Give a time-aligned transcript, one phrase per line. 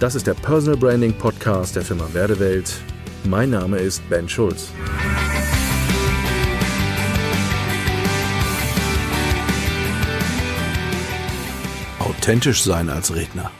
[0.00, 2.72] Das ist der Personal Branding Podcast der Firma Werdewelt.
[3.24, 4.70] Mein Name ist Ben Schulz.
[11.98, 13.50] Authentisch sein als Redner.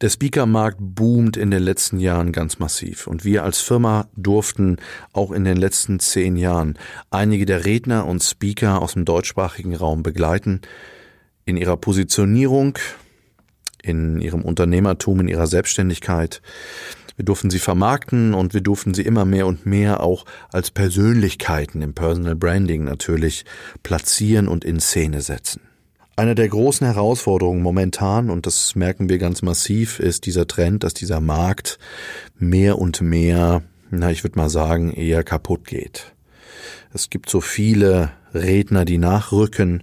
[0.00, 4.78] Der Speakermarkt boomt in den letzten Jahren ganz massiv und wir als Firma durften
[5.12, 6.76] auch in den letzten zehn Jahren
[7.10, 10.62] einige der Redner und Speaker aus dem deutschsprachigen Raum begleiten
[11.44, 12.76] in ihrer Positionierung,
[13.82, 16.42] in ihrem Unternehmertum, in ihrer Selbstständigkeit.
[17.16, 21.82] Wir durften sie vermarkten und wir durften sie immer mehr und mehr auch als Persönlichkeiten
[21.82, 23.44] im Personal Branding natürlich
[23.82, 25.60] platzieren und in Szene setzen.
[26.16, 30.94] Eine der großen Herausforderungen momentan, und das merken wir ganz massiv, ist dieser Trend, dass
[30.94, 31.78] dieser Markt
[32.38, 36.14] mehr und mehr, na, ich würde mal sagen, eher kaputt geht.
[36.92, 39.82] Es gibt so viele Redner, die nachrücken.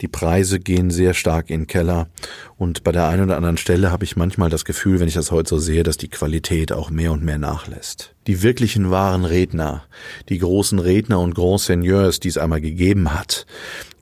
[0.00, 2.08] Die Preise gehen sehr stark in den Keller.
[2.56, 5.30] Und bei der einen oder anderen Stelle habe ich manchmal das Gefühl, wenn ich das
[5.30, 8.14] heute so sehe, dass die Qualität auch mehr und mehr nachlässt.
[8.26, 9.84] Die wirklichen wahren Redner,
[10.28, 13.46] die großen Redner und Grand Seigneurs, die es einmal gegeben hat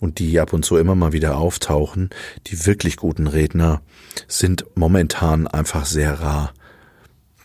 [0.01, 2.11] und die ab und zu immer mal wieder auftauchen,
[2.47, 3.83] die wirklich guten Redner
[4.29, 6.53] sind momentan einfach sehr rar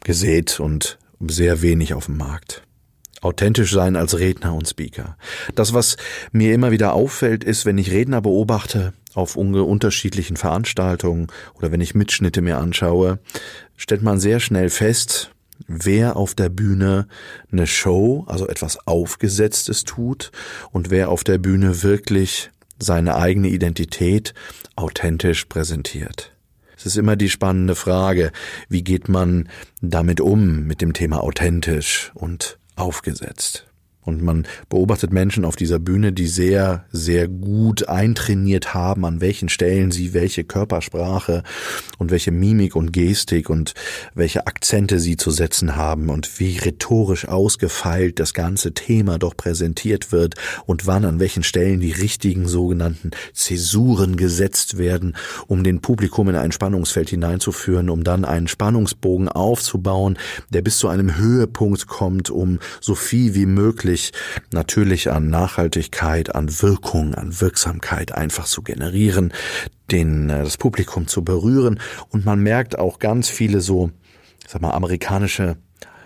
[0.03, 2.63] gesät und sehr wenig auf dem Markt
[3.21, 5.15] authentisch sein als Redner und Speaker.
[5.55, 5.97] Das, was
[6.31, 11.95] mir immer wieder auffällt, ist, wenn ich Redner beobachte auf unterschiedlichen Veranstaltungen oder wenn ich
[11.95, 13.19] Mitschnitte mir anschaue,
[13.77, 15.31] stellt man sehr schnell fest,
[15.67, 17.07] wer auf der Bühne
[17.51, 20.31] eine Show, also etwas Aufgesetztes tut
[20.71, 24.33] und wer auf der Bühne wirklich seine eigene Identität
[24.75, 26.31] authentisch präsentiert.
[26.75, 28.31] Es ist immer die spannende Frage,
[28.67, 29.49] wie geht man
[29.81, 33.65] damit um mit dem Thema authentisch und aufgesetzt.
[34.03, 39.47] Und man beobachtet Menschen auf dieser Bühne, die sehr, sehr gut eintrainiert haben, an welchen
[39.47, 41.43] Stellen sie welche Körpersprache
[41.99, 43.75] und welche Mimik und Gestik und
[44.15, 50.11] welche Akzente sie zu setzen haben und wie rhetorisch ausgefeilt das ganze Thema doch präsentiert
[50.11, 50.33] wird
[50.65, 56.35] und wann an welchen Stellen die richtigen sogenannten Zäsuren gesetzt werden, um den Publikum in
[56.35, 60.17] ein Spannungsfeld hineinzuführen, um dann einen Spannungsbogen aufzubauen,
[60.49, 64.11] der bis zu einem Höhepunkt kommt, um so viel wie möglich wirklich
[64.51, 69.33] natürlich an Nachhaltigkeit, an Wirkung, an Wirksamkeit einfach zu generieren,
[69.91, 71.79] den, äh, das Publikum zu berühren.
[72.09, 73.91] Und man merkt auch ganz viele so,
[74.47, 75.57] sag mal, amerikanische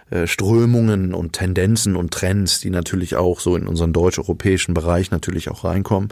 [0.09, 5.49] äh, Strömungen und Tendenzen und Trends, die natürlich auch so in unseren deutsch-europäischen Bereich natürlich
[5.49, 6.09] auch reinkommen.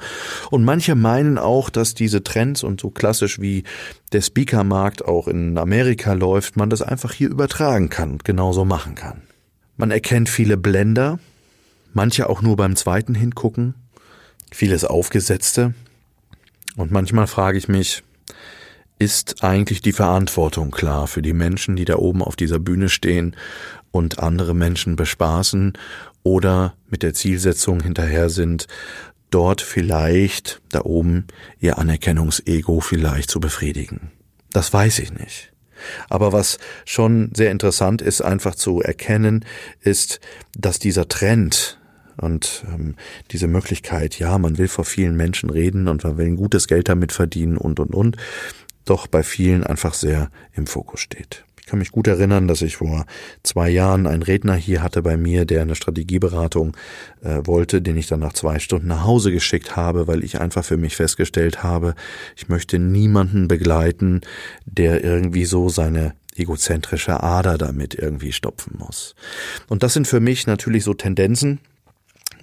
[0.51, 3.63] Und manche meinen auch, dass diese Trends und so klassisch wie
[4.11, 8.93] der Speakermarkt auch in Amerika läuft, man das einfach hier übertragen kann und genauso machen
[8.93, 9.23] kann.
[9.75, 11.17] Man erkennt viele Blender,
[11.93, 13.75] manche auch nur beim zweiten hingucken,
[14.51, 15.73] vieles aufgesetzte.
[16.75, 18.03] Und manchmal frage ich mich,
[18.99, 23.35] ist eigentlich die Verantwortung klar für die Menschen, die da oben auf dieser Bühne stehen
[23.91, 25.73] und andere Menschen bespaßen
[26.23, 28.67] oder mit der Zielsetzung hinterher sind,
[29.29, 31.25] dort vielleicht da oben
[31.59, 34.11] ihr Anerkennungsego vielleicht zu befriedigen.
[34.51, 35.51] Das weiß ich nicht.
[36.09, 39.43] Aber was schon sehr interessant ist, einfach zu erkennen,
[39.81, 40.21] ist,
[40.57, 41.79] dass dieser Trend
[42.17, 42.95] und ähm,
[43.31, 46.89] diese Möglichkeit, ja, man will vor vielen Menschen reden und man will ein gutes Geld
[46.89, 48.17] damit verdienen und und und,
[48.85, 51.45] doch bei vielen einfach sehr im Fokus steht.
[51.63, 53.05] Ich kann mich gut erinnern, dass ich vor
[53.41, 56.75] zwei Jahren einen Redner hier hatte bei mir, der eine Strategieberatung
[57.21, 60.65] äh, wollte, den ich dann nach zwei Stunden nach Hause geschickt habe, weil ich einfach
[60.65, 61.95] für mich festgestellt habe,
[62.35, 64.19] ich möchte niemanden begleiten,
[64.65, 69.15] der irgendwie so seine egozentrische Ader damit irgendwie stopfen muss.
[69.69, 71.59] Und das sind für mich natürlich so Tendenzen,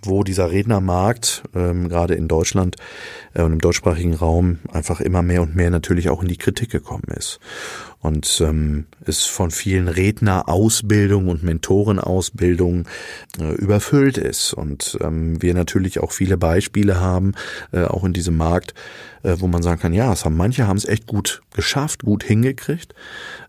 [0.02, 2.76] wo dieser Rednermarkt ähm, gerade in Deutschland
[3.34, 6.70] äh, und im deutschsprachigen Raum einfach immer mehr und mehr natürlich auch in die Kritik
[6.70, 7.40] gekommen ist.
[8.02, 12.86] Und ähm, es von vielen Rednerausbildung und Mentorenausbildung
[13.38, 14.54] äh, überfüllt ist.
[14.54, 17.34] Und ähm, wir natürlich auch viele Beispiele haben
[17.72, 18.74] äh, auch in diesem Markt,
[19.22, 22.24] äh, wo man sagen kann, ja, es haben manche haben es echt gut geschafft, gut
[22.24, 22.94] hingekriegt,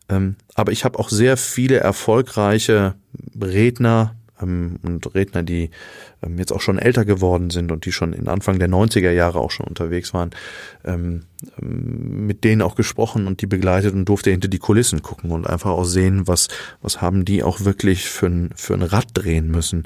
[0.09, 2.95] ähm, aber ich habe auch sehr viele erfolgreiche
[3.39, 5.69] Redner ähm, und Redner, die
[6.23, 9.39] ähm, jetzt auch schon älter geworden sind und die schon in Anfang der 90er Jahre
[9.39, 10.31] auch schon unterwegs waren,
[10.85, 11.23] ähm,
[11.61, 15.47] ähm, mit denen auch gesprochen und die begleitet und durfte hinter die Kulissen gucken und
[15.47, 16.47] einfach auch sehen, was,
[16.81, 19.83] was haben die auch wirklich für ein, für ein Rad drehen müssen,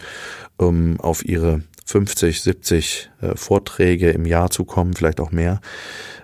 [0.58, 5.62] um auf ihre 50, 70 äh, Vorträge im Jahr zu kommen, vielleicht auch mehr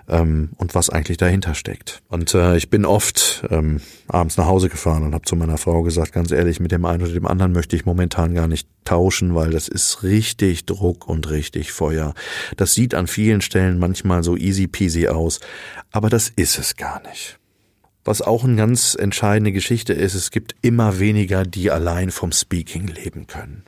[0.08, 2.02] ähm, und was eigentlich dahinter steckt.
[2.08, 5.82] Und äh, ich bin oft ähm, abends nach Hause gefahren und habe zu meiner Frau
[5.82, 9.34] gesagt, ganz ehrlich, mit dem einen oder dem anderen möchte ich momentan gar nicht tauschen,
[9.34, 12.14] weil das ist richtig Druck und richtig Feuer.
[12.56, 15.40] Das sieht an vielen Stellen manchmal so easy peasy aus,
[15.90, 17.38] aber das ist es gar nicht.
[18.04, 22.88] Was auch eine ganz entscheidende Geschichte ist, es gibt immer weniger, die allein vom Speaking
[22.88, 23.64] leben können.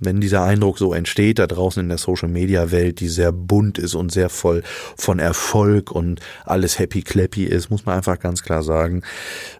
[0.00, 4.10] Wenn dieser Eindruck so entsteht, da draußen in der Social-Media-Welt, die sehr bunt ist und
[4.10, 4.62] sehr voll
[4.96, 9.02] von Erfolg und alles happy-clappy ist, muss man einfach ganz klar sagen,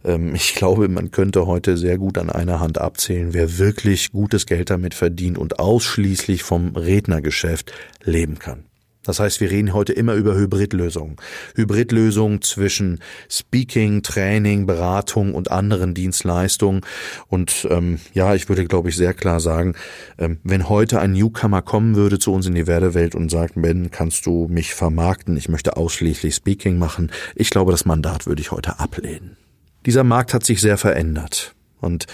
[0.05, 4.47] ähm, ich glaube, man könnte heute sehr gut an einer Hand abzählen, wer wirklich gutes
[4.47, 7.73] Geld damit verdient und ausschließlich vom Rednergeschäft
[8.03, 8.70] leben kann.
[9.03, 11.17] Das heißt, wir reden heute immer über Hybridlösungen.
[11.55, 13.01] Hybridlösungen zwischen
[13.31, 16.83] Speaking, Training, Beratung und anderen Dienstleistungen.
[17.29, 19.75] Und ähm, ja, ich würde, glaube ich, sehr klar sagen,
[20.19, 23.91] ähm, wenn heute ein Newcomer kommen würde zu uns in die Werdewelt und sagt, Ben,
[23.91, 25.37] kannst du mich vermarkten?
[25.37, 27.11] Ich möchte ausschließlich Speaking machen.
[27.35, 29.39] Ich glaube, das Mandat würde ich heute ablehnen.
[29.87, 31.55] Dieser Markt hat sich sehr verändert.
[31.81, 32.07] Und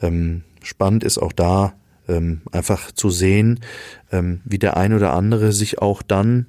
[0.00, 1.74] ähm, spannend ist auch da,
[2.08, 3.60] ähm, einfach zu sehen,
[4.10, 6.46] ähm, wie der ein oder andere sich auch dann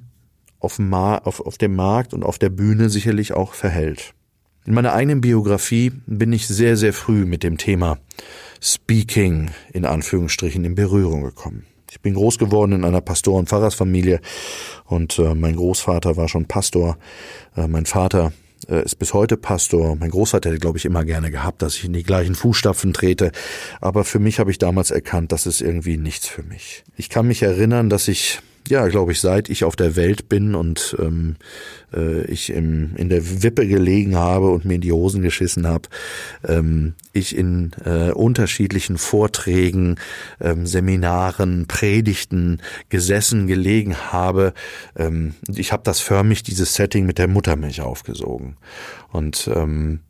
[0.58, 4.14] auf dem, auf, auf dem Markt und auf der Bühne sicherlich auch verhält.
[4.66, 7.98] In meiner eigenen Biografie bin ich sehr, sehr früh mit dem Thema
[8.60, 11.64] Speaking in Anführungsstrichen in Berührung gekommen.
[11.90, 14.20] Ich bin groß geworden in einer Pastor- und Pfarrersfamilie
[14.84, 16.98] und äh, mein Großvater war schon Pastor,
[17.56, 18.32] äh, mein Vater
[18.70, 19.96] äh, ist bis heute Pastor.
[19.96, 23.32] Mein Großvater hätte, glaube ich, immer gerne gehabt, dass ich in die gleichen Fußstapfen trete.
[23.80, 26.84] Aber für mich habe ich damals erkannt, das ist irgendwie nichts für mich.
[26.96, 28.40] Ich kann mich erinnern, dass ich
[28.70, 31.36] ja, glaube ich, seit ich auf der Welt bin und ähm,
[31.92, 35.88] äh, ich im, in der Wippe gelegen habe und mir in die Hosen geschissen habe,
[36.46, 39.96] ähm, ich in äh, unterschiedlichen Vorträgen,
[40.40, 44.54] ähm, Seminaren, Predigten gesessen, gelegen habe.
[44.96, 48.56] Ähm, ich habe das förmlich, dieses Setting mit der Muttermilch aufgesogen.
[49.10, 50.00] Und ähm,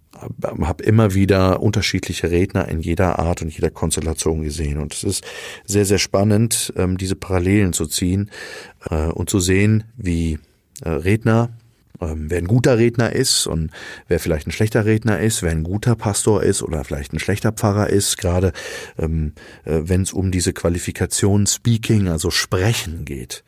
[0.62, 4.78] habe immer wieder unterschiedliche Redner in jeder Art und jeder Konstellation gesehen.
[4.78, 5.24] Und es ist
[5.64, 8.30] sehr, sehr spannend, ähm, diese Parallelen zu ziehen
[8.90, 10.38] äh, und zu sehen, wie
[10.82, 11.50] äh, Redner
[12.00, 13.70] ähm, wer ein guter Redner ist und
[14.08, 17.52] wer vielleicht ein schlechter Redner ist, wer ein guter Pastor ist oder vielleicht ein schlechter
[17.52, 18.52] Pfarrer ist, gerade
[18.98, 19.32] ähm,
[19.64, 23.44] äh, wenn es um diese Qualifikation Speaking, also Sprechen geht.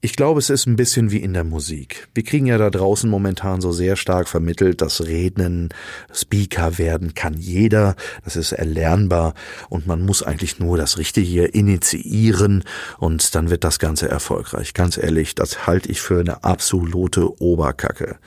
[0.00, 2.06] Ich glaube, es ist ein bisschen wie in der Musik.
[2.14, 5.70] Wir kriegen ja da draußen momentan so sehr stark vermittelt, dass Rednen,
[6.14, 9.34] Speaker werden kann jeder, das ist erlernbar
[9.68, 12.62] und man muss eigentlich nur das Richtige initiieren
[12.98, 14.72] und dann wird das Ganze erfolgreich.
[14.72, 18.18] Ganz ehrlich, das halte ich für eine absolute Oberkacke.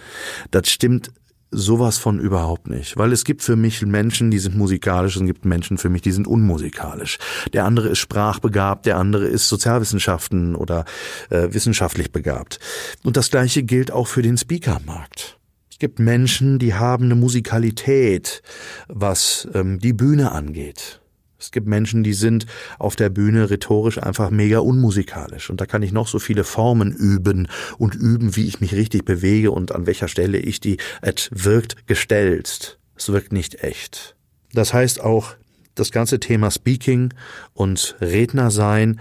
[0.52, 1.12] Das stimmt
[1.52, 5.28] sowas von überhaupt nicht, weil es gibt für mich Menschen, die sind musikalisch und es
[5.28, 7.20] gibt Menschen für mich, die sind unmusikalisch.
[7.54, 10.86] Der andere ist sprachbegabt, der andere ist Sozialwissenschaften oder
[11.30, 12.60] äh, wissenschaftlich begabt.
[13.04, 15.38] Und das gleiche gilt auch für den Speakermarkt.
[15.70, 18.42] Es gibt Menschen, die haben eine Musikalität,
[18.88, 21.01] was ähm, die Bühne angeht.
[21.42, 22.46] Es gibt Menschen, die sind
[22.78, 25.50] auf der Bühne rhetorisch einfach mega unmusikalisch.
[25.50, 27.48] Und da kann ich noch so viele Formen üben
[27.80, 31.88] und üben, wie ich mich richtig bewege und an welcher Stelle ich die, es wirkt
[31.88, 32.78] gestellt.
[32.96, 34.16] Es wirkt nicht echt.
[34.54, 35.34] Das heißt auch,
[35.76, 37.14] das ganze Thema Speaking
[37.54, 39.00] und Redner sein,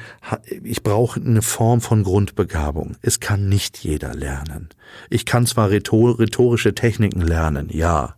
[0.62, 2.96] ich brauche eine Form von Grundbegabung.
[3.02, 4.68] Es kann nicht jeder lernen.
[5.08, 8.16] Ich kann zwar rhetorische Techniken lernen, ja,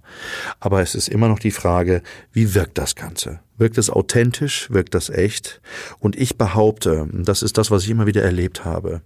[0.61, 2.03] aber es ist immer noch die Frage,
[2.33, 3.41] wie wirkt das Ganze?
[3.57, 4.71] Wirkt es authentisch?
[4.71, 5.61] Wirkt das echt?
[5.99, 9.03] Und ich behaupte, das ist das, was ich immer wieder erlebt habe,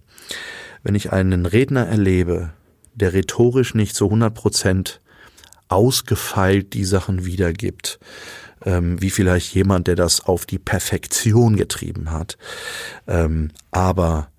[0.83, 2.51] wenn ich einen Redner erlebe,
[2.95, 5.01] der rhetorisch nicht zu 100 Prozent
[5.69, 7.99] ausgefeilt die Sachen wiedergibt,
[8.65, 12.37] ähm, wie vielleicht jemand, der das auf die Perfektion getrieben hat,
[13.07, 14.29] ähm, aber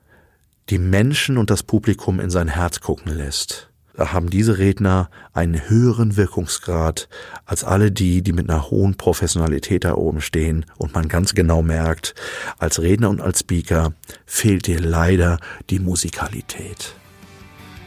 [0.70, 3.68] die Menschen und das Publikum in sein Herz gucken lässt.
[3.98, 7.08] Da haben diese Redner einen höheren Wirkungsgrad
[7.46, 11.62] als alle die, die mit einer hohen Professionalität da oben stehen und man ganz genau
[11.62, 12.14] merkt,
[12.58, 13.94] als Redner und als Speaker
[14.24, 16.94] fehlt dir leider die Musikalität.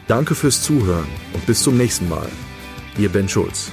[0.06, 2.28] Danke fürs Zuhören und bis zum nächsten Mal.
[2.98, 3.72] Ihr Ben Schulz.